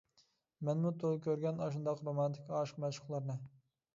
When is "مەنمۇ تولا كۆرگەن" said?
0.69-1.61